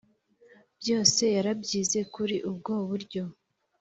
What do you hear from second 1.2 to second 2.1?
yarabyize